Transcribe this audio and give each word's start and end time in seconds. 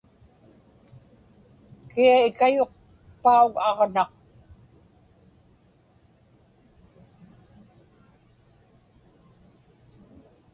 Kia 1.89 2.15
ikayuqpauŋ 2.29 3.51
aġnaq? 3.67 4.09